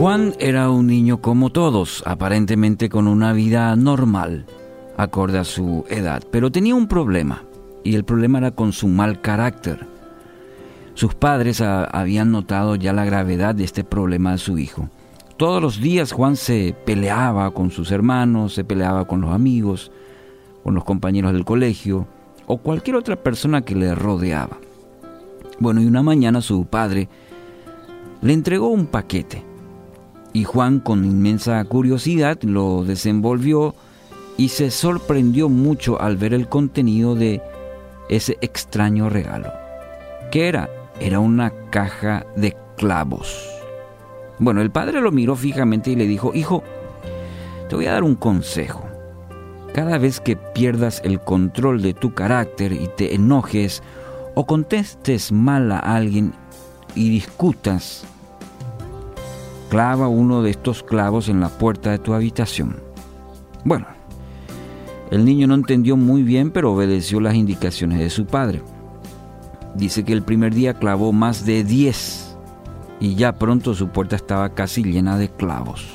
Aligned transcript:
Juan 0.00 0.32
era 0.38 0.70
un 0.70 0.86
niño 0.86 1.20
como 1.20 1.50
todos, 1.50 2.02
aparentemente 2.06 2.88
con 2.88 3.06
una 3.06 3.34
vida 3.34 3.76
normal, 3.76 4.46
acorde 4.96 5.36
a 5.36 5.44
su 5.44 5.84
edad, 5.90 6.22
pero 6.30 6.50
tenía 6.50 6.74
un 6.74 6.88
problema, 6.88 7.44
y 7.84 7.96
el 7.96 8.04
problema 8.04 8.38
era 8.38 8.50
con 8.52 8.72
su 8.72 8.88
mal 8.88 9.20
carácter. 9.20 9.86
Sus 10.94 11.14
padres 11.14 11.60
habían 11.60 12.32
notado 12.32 12.76
ya 12.76 12.94
la 12.94 13.04
gravedad 13.04 13.54
de 13.54 13.64
este 13.64 13.84
problema 13.84 14.32
de 14.32 14.38
su 14.38 14.56
hijo. 14.56 14.88
Todos 15.36 15.60
los 15.60 15.82
días 15.82 16.12
Juan 16.12 16.36
se 16.36 16.74
peleaba 16.86 17.50
con 17.50 17.70
sus 17.70 17.90
hermanos, 17.90 18.54
se 18.54 18.64
peleaba 18.64 19.04
con 19.04 19.20
los 19.20 19.34
amigos, 19.34 19.92
con 20.64 20.74
los 20.74 20.84
compañeros 20.84 21.34
del 21.34 21.44
colegio 21.44 22.06
o 22.46 22.56
cualquier 22.56 22.96
otra 22.96 23.16
persona 23.16 23.66
que 23.66 23.74
le 23.74 23.94
rodeaba. 23.94 24.60
Bueno, 25.58 25.82
y 25.82 25.86
una 25.86 26.02
mañana 26.02 26.40
su 26.40 26.64
padre 26.64 27.10
le 28.22 28.32
entregó 28.32 28.68
un 28.68 28.86
paquete 28.86 29.49
y 30.32 30.44
Juan 30.44 30.80
con 30.80 31.04
inmensa 31.04 31.62
curiosidad 31.64 32.40
lo 32.42 32.84
desenvolvió 32.84 33.74
y 34.36 34.48
se 34.48 34.70
sorprendió 34.70 35.48
mucho 35.48 36.00
al 36.00 36.16
ver 36.16 36.34
el 36.34 36.48
contenido 36.48 37.14
de 37.14 37.42
ese 38.08 38.38
extraño 38.40 39.08
regalo. 39.08 39.52
¿Qué 40.30 40.48
era? 40.48 40.70
Era 41.00 41.20
una 41.20 41.52
caja 41.70 42.26
de 42.36 42.56
clavos. 42.76 43.46
Bueno, 44.38 44.62
el 44.62 44.70
padre 44.70 45.00
lo 45.00 45.12
miró 45.12 45.36
fijamente 45.36 45.90
y 45.90 45.96
le 45.96 46.06
dijo, 46.06 46.32
hijo, 46.34 46.62
te 47.68 47.76
voy 47.76 47.86
a 47.86 47.92
dar 47.92 48.02
un 48.02 48.14
consejo. 48.14 48.84
Cada 49.74 49.98
vez 49.98 50.20
que 50.20 50.36
pierdas 50.36 51.00
el 51.04 51.20
control 51.20 51.82
de 51.82 51.94
tu 51.94 52.14
carácter 52.14 52.72
y 52.72 52.88
te 52.96 53.14
enojes 53.14 53.82
o 54.34 54.46
contestes 54.46 55.30
mal 55.30 55.70
a 55.70 55.78
alguien 55.78 56.32
y 56.94 57.10
discutas, 57.10 58.04
clava 59.70 60.08
uno 60.08 60.42
de 60.42 60.50
estos 60.50 60.82
clavos 60.82 61.28
en 61.28 61.40
la 61.40 61.48
puerta 61.48 61.92
de 61.92 61.98
tu 61.98 62.12
habitación. 62.12 62.76
Bueno, 63.64 63.86
el 65.12 65.24
niño 65.24 65.46
no 65.46 65.54
entendió 65.54 65.96
muy 65.96 66.24
bien, 66.24 66.50
pero 66.50 66.72
obedeció 66.72 67.20
las 67.20 67.36
indicaciones 67.36 68.00
de 68.00 68.10
su 68.10 68.26
padre. 68.26 68.62
Dice 69.76 70.04
que 70.04 70.12
el 70.12 70.22
primer 70.22 70.52
día 70.52 70.74
clavó 70.74 71.12
más 71.12 71.46
de 71.46 71.62
10 71.62 72.36
y 72.98 73.14
ya 73.14 73.38
pronto 73.38 73.74
su 73.74 73.88
puerta 73.88 74.16
estaba 74.16 74.54
casi 74.54 74.82
llena 74.82 75.16
de 75.16 75.28
clavos. 75.28 75.86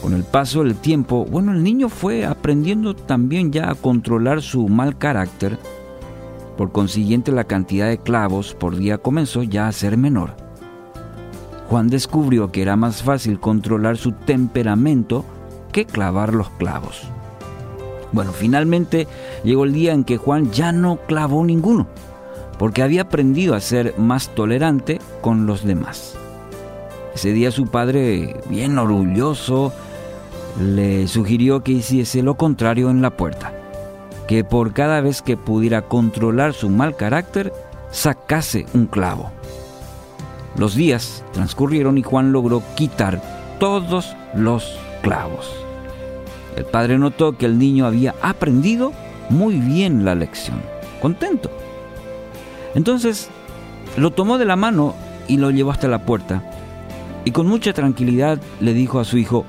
Con 0.00 0.14
el 0.14 0.24
paso 0.24 0.64
del 0.64 0.76
tiempo, 0.76 1.26
bueno, 1.26 1.52
el 1.52 1.62
niño 1.62 1.90
fue 1.90 2.24
aprendiendo 2.24 2.94
también 2.94 3.52
ya 3.52 3.70
a 3.70 3.74
controlar 3.74 4.40
su 4.40 4.68
mal 4.68 4.96
carácter. 4.96 5.58
Por 6.56 6.72
consiguiente, 6.72 7.32
la 7.32 7.44
cantidad 7.44 7.88
de 7.88 7.98
clavos 7.98 8.54
por 8.54 8.76
día 8.76 8.96
comenzó 8.96 9.42
ya 9.42 9.68
a 9.68 9.72
ser 9.72 9.98
menor. 9.98 10.43
Juan 11.68 11.88
descubrió 11.88 12.52
que 12.52 12.62
era 12.62 12.76
más 12.76 13.02
fácil 13.02 13.40
controlar 13.40 13.96
su 13.96 14.12
temperamento 14.12 15.24
que 15.72 15.86
clavar 15.86 16.34
los 16.34 16.50
clavos. 16.50 17.02
Bueno, 18.12 18.32
finalmente 18.32 19.08
llegó 19.42 19.64
el 19.64 19.72
día 19.72 19.92
en 19.92 20.04
que 20.04 20.18
Juan 20.18 20.52
ya 20.52 20.70
no 20.70 20.98
clavó 21.08 21.44
ninguno, 21.44 21.88
porque 22.58 22.82
había 22.82 23.02
aprendido 23.02 23.54
a 23.54 23.60
ser 23.60 23.94
más 23.98 24.28
tolerante 24.34 25.00
con 25.20 25.46
los 25.46 25.64
demás. 25.64 26.14
Ese 27.14 27.32
día 27.32 27.50
su 27.50 27.66
padre, 27.66 28.40
bien 28.48 28.78
orgulloso, 28.78 29.72
le 30.60 31.08
sugirió 31.08 31.64
que 31.64 31.72
hiciese 31.72 32.22
lo 32.22 32.36
contrario 32.36 32.90
en 32.90 33.02
la 33.02 33.16
puerta, 33.16 33.52
que 34.28 34.44
por 34.44 34.72
cada 34.72 35.00
vez 35.00 35.22
que 35.22 35.36
pudiera 35.36 35.82
controlar 35.82 36.52
su 36.52 36.70
mal 36.70 36.94
carácter, 36.94 37.52
sacase 37.90 38.66
un 38.74 38.86
clavo. 38.86 39.32
Los 40.56 40.74
días 40.74 41.24
transcurrieron 41.32 41.98
y 41.98 42.02
Juan 42.02 42.32
logró 42.32 42.62
quitar 42.76 43.20
todos 43.58 44.14
los 44.34 44.76
clavos. 45.02 45.50
El 46.56 46.64
padre 46.64 46.98
notó 46.98 47.36
que 47.36 47.46
el 47.46 47.58
niño 47.58 47.86
había 47.86 48.14
aprendido 48.22 48.92
muy 49.30 49.56
bien 49.56 50.04
la 50.04 50.14
lección. 50.14 50.62
Contento. 51.02 51.50
Entonces 52.74 53.28
lo 53.96 54.12
tomó 54.12 54.38
de 54.38 54.44
la 54.44 54.56
mano 54.56 54.94
y 55.26 55.38
lo 55.38 55.50
llevó 55.50 55.72
hasta 55.72 55.88
la 55.88 56.04
puerta. 56.04 56.42
Y 57.24 57.32
con 57.32 57.46
mucha 57.46 57.72
tranquilidad 57.72 58.40
le 58.60 58.74
dijo 58.74 59.00
a 59.00 59.04
su 59.04 59.18
hijo, 59.18 59.44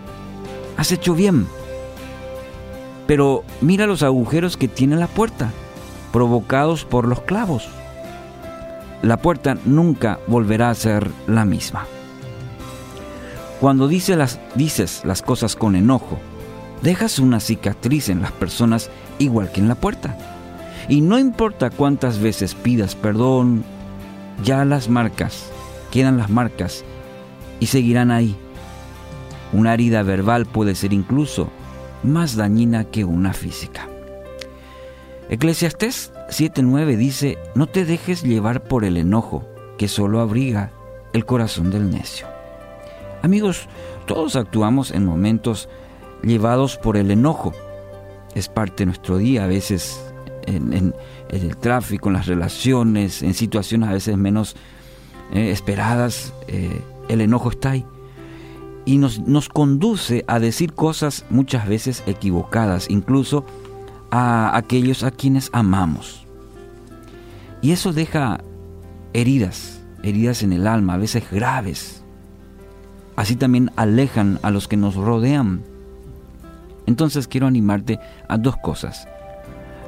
has 0.78 0.92
hecho 0.92 1.14
bien. 1.14 1.46
Pero 3.06 3.44
mira 3.62 3.86
los 3.86 4.02
agujeros 4.02 4.58
que 4.58 4.68
tiene 4.68 4.96
la 4.96 5.08
puerta, 5.08 5.52
provocados 6.12 6.84
por 6.86 7.08
los 7.08 7.22
clavos 7.22 7.68
la 9.02 9.18
puerta 9.18 9.58
nunca 9.66 10.20
volverá 10.28 10.70
a 10.70 10.76
ser 10.76 11.10
la 11.28 11.46
misma. 11.46 11.86
Cuando 13.60 13.88
dices 13.88 14.18
las, 15.04 15.22
cosas 15.22 15.56
con 15.56 15.76
enojo, 15.76 16.20
dejas 16.82 17.20
una 17.20 17.40
cicatriz 17.40 18.10
en 18.10 18.22
las 18.22 18.32
personas 18.32 18.90
igual 19.18 19.52
que 19.52 19.62
en 19.62 19.68
la 19.68 19.76
puerta. 19.76 20.18
Y 20.90 21.02
no 21.02 21.18
importa 21.18 21.70
cuántas 21.70 22.20
veces 22.20 22.54
pidas 22.54 22.96
perdón, 22.96 23.64
ya 24.44 24.66
las 24.66 24.90
marcas, 24.90 25.50
quedan 25.92 26.18
las 26.18 26.30
marcas 26.30 26.84
y 27.60 27.68
seguirán 27.68 28.12
ahí. 28.12 28.36
Una 29.54 29.74
herida 29.74 30.04
verbal 30.04 30.46
puede 30.46 30.76
ser 30.76 30.94
incluso 30.94 31.50
más 32.04 32.36
dañina 32.36 32.84
que 32.84 33.06
una 33.06 33.34
física. 33.34 33.88
Eclesiastés 35.30 36.12
7.9 36.30 36.98
dice, 36.98 37.38
no 37.54 37.68
te 37.68 37.86
dejes 37.86 38.24
llevar 38.24 38.64
por 38.64 38.84
el 38.84 38.98
enojo, 38.98 39.46
que 39.78 39.88
solo 39.88 40.20
abriga 40.20 40.72
el 41.14 41.26
corazón 41.26 41.72
del 41.72 41.90
necio. 41.90 42.28
Amigos, 43.22 43.68
todos 44.06 44.36
actuamos 44.36 44.92
en 44.92 45.06
momentos 45.06 45.70
llevados 46.24 46.78
por 46.78 46.98
el 46.98 47.12
enojo. 47.12 47.54
Es 48.34 48.50
parte 48.50 48.78
de 48.78 48.88
nuestro 48.88 49.18
día, 49.18 49.44
a 49.44 49.48
veces 49.48 50.02
en, 50.46 50.94
el 51.30 51.58
tráfico, 51.58 52.10
en 52.10 52.14
las 52.14 52.28
relaciones, 52.28 53.24
en 53.24 53.34
situaciones 53.34 53.90
a 53.90 53.94
veces 53.94 54.18
menos 54.18 54.56
eh, 55.34 55.52
esperadas, 55.52 56.34
eh, 56.48 56.82
el 57.08 57.22
enojo 57.22 57.50
está 57.50 57.72
ahí. 57.72 57.86
Y 58.86 58.98
nos, 58.98 59.20
nos 59.20 59.50
conduce 59.50 60.24
a 60.28 60.40
decir 60.40 60.74
cosas 60.74 61.26
muchas 61.30 61.68
veces 61.68 62.04
equivocadas, 62.06 62.90
incluso 62.90 63.46
a 64.16 64.56
aquellos 64.56 65.04
a 65.04 65.12
quienes 65.12 65.50
amamos. 65.52 66.26
Y 67.62 67.72
eso 67.72 67.92
deja 67.92 68.40
heridas, 69.14 69.82
heridas 70.04 70.44
en 70.44 70.54
el 70.54 70.68
alma, 70.68 70.94
a 70.94 70.98
veces 70.98 71.24
graves. 71.30 72.04
Así 73.16 73.36
también 73.36 73.72
alejan 73.76 74.40
a 74.42 74.52
los 74.52 74.68
que 74.68 74.78
nos 74.78 74.96
rodean. 74.96 75.64
Entonces 76.86 77.28
quiero 77.28 77.48
animarte 77.48 78.00
a 78.30 78.38
dos 78.38 78.56
cosas. 78.58 79.08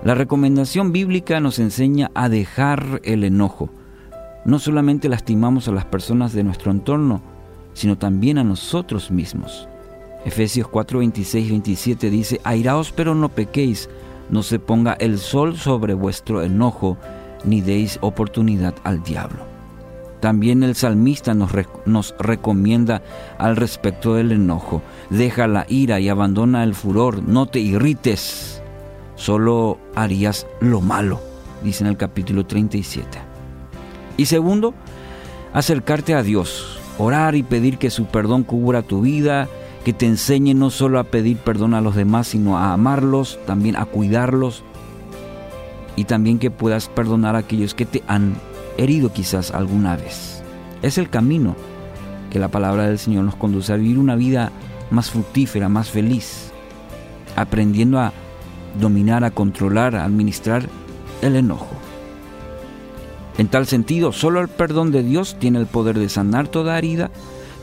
La 0.03 0.15
recomendación 0.15 0.91
bíblica 0.91 1.39
nos 1.39 1.59
enseña 1.59 2.11
a 2.13 2.29
dejar 2.29 3.01
el 3.03 3.23
enojo. 3.23 3.69
No 4.45 4.59
solamente 4.59 5.09
lastimamos 5.09 5.67
a 5.67 5.71
las 5.71 5.85
personas 5.85 6.33
de 6.33 6.44
nuestro 6.44 6.71
entorno, 6.71 7.21
sino 7.73 7.97
también 7.97 8.38
a 8.38 8.44
nosotros 8.44 9.11
mismos. 9.11 9.67
Efesios 10.25 10.67
4, 10.67 10.99
26, 10.99 11.49
27 11.49 12.09
dice, 12.09 12.41
Airaos 12.44 12.91
pero 12.91 13.15
no 13.15 13.29
pequéis, 13.29 13.89
no 14.29 14.43
se 14.43 14.59
ponga 14.59 14.93
el 14.93 15.19
sol 15.19 15.57
sobre 15.57 15.93
vuestro 15.93 16.43
enojo, 16.43 16.97
ni 17.43 17.61
deis 17.61 17.97
oportunidad 18.01 18.75
al 18.83 19.03
diablo. 19.03 19.45
También 20.19 20.63
el 20.63 20.75
salmista 20.75 21.33
nos, 21.33 21.51
nos, 21.85 22.15
recomienda 22.19 23.03
al 23.38 23.55
respecto 23.55 24.15
del 24.15 24.31
enojo. 24.31 24.81
Deja 25.09 25.47
la 25.47 25.65
ira 25.69 25.99
y 25.99 26.09
abandona 26.09 26.63
el 26.63 26.73
furor, 26.73 27.21
no 27.21 27.45
te 27.45 27.59
irrites, 27.59 28.61
solo 29.15 29.77
harías 29.95 30.47
lo 30.59 30.81
malo, 30.81 31.21
dice 31.63 31.83
en 31.83 31.91
el 31.91 31.97
capítulo 31.97 32.45
37. 32.45 33.19
Y 34.17 34.25
segundo, 34.25 34.73
acercarte 35.53 36.15
a 36.15 36.23
Dios, 36.23 36.80
orar 36.97 37.35
y 37.35 37.44
pedir 37.44 37.77
que 37.77 37.91
su 37.91 38.06
perdón 38.06 38.44
cubra 38.44 38.81
tu 38.81 39.01
vida, 39.01 39.47
que 39.88 39.94
te 39.94 40.06
enseñe 40.06 40.54
no 40.54 40.69
solo 40.69 41.00
a 41.00 41.06
pedir 41.06 41.38
perdón 41.38 41.74
a 41.74 41.80
los 41.80 41.95
demás, 41.95 42.28
sino 42.28 42.57
a 42.57 42.74
amarlos, 42.74 43.39
también 43.48 43.78
a 43.78 43.86
cuidarlos 43.86 44.63
y 45.95 46.04
también 46.04 46.39
que 46.39 46.51
puedas 46.51 46.89
perdonar 46.89 47.38
a 47.38 47.39
aquellos 47.39 47.74
que 47.74 47.86
te 47.86 48.04
han 48.06 48.36
herido 48.78 49.13
quizás 49.13 49.51
alguna 49.51 49.95
vez. 49.95 50.44
Es 50.81 50.98
el 50.98 51.10
camino 51.10 51.56
que 52.30 52.38
la 52.38 52.50
palabra 52.50 52.86
del 52.86 53.00
Señor 53.00 53.24
nos 53.24 53.38
conduce 53.38 53.72
a 53.72 53.78
vivir 53.78 53.98
una 53.98 54.18
vida 54.18 54.51
más 54.92 55.10
fructífera, 55.10 55.69
más 55.69 55.90
feliz, 55.90 56.51
aprendiendo 57.38 57.98
a 57.98 58.12
dominar, 58.78 59.24
a 59.24 59.31
controlar, 59.31 59.95
a 59.95 60.04
administrar 60.04 60.68
el 61.22 61.38
enojo. 61.38 61.78
En 63.38 63.48
tal 63.48 63.66
sentido, 63.68 64.12
solo 64.12 64.42
el 64.42 64.50
perdón 64.50 64.92
de 64.92 65.01
Dios 65.01 65.38
tiene 65.40 65.60
el 65.60 65.66
poder 65.66 65.98
de 65.98 66.10
sanar 66.10 66.50
toda 66.50 66.78
herida, 66.78 67.10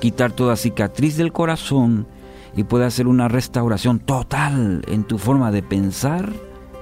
quitar 0.00 0.32
toda 0.32 0.56
cicatriz 0.56 1.18
del 1.18 1.30
corazón 1.30 2.13
y 2.56 2.64
puede 2.64 2.84
hacer 2.84 3.06
una 3.06 3.28
restauración 3.28 3.98
total 3.98 4.82
en 4.88 5.04
tu 5.04 5.18
forma 5.18 5.50
de 5.50 5.62
pensar 5.62 6.32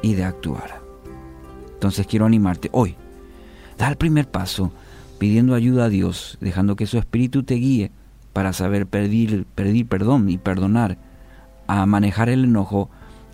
y 0.03 0.15
de 0.15 0.25
actuar. 0.25 0.81
Entonces 1.73 2.07
quiero 2.07 2.27
animarte 2.27 2.69
hoy. 2.73 2.97
Da 3.79 3.89
el 3.89 3.97
primer 3.97 4.29
paso 4.29 4.73
pidiendo 5.19 5.55
ayuda 5.55 5.85
a 5.85 5.89
Dios, 5.89 6.37
dejando 6.41 6.77
que 6.77 6.87
su 6.87 6.99
Espíritu 6.99 7.43
te 7.43 7.55
guíe 7.55 7.91
para 8.33 8.53
saber 8.53 8.87
pedir, 8.87 9.47
perdón 9.89 10.29
y 10.29 10.39
perdonar, 10.39 10.99
a 11.67 11.87
manejar 11.87 12.29
el 12.29 12.45
enojo 12.45 12.91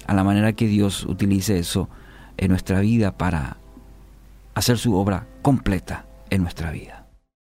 a 0.06 0.14
la 0.14 0.24
manera 0.24 0.52
que 0.52 0.66
Dios 0.66 1.04
utilice 1.04 1.58
eso 1.58 1.88
en 2.36 2.50
nuestra 2.50 2.80
vida 2.80 3.16
para 3.16 3.56
hacer 4.54 4.78
su 4.78 4.94
obra 4.94 5.26
completa 5.42 6.06
en 6.30 6.42
nuestra 6.42 6.70
vida. 6.70 6.97